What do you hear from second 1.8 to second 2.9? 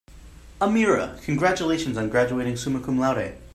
on graduating summa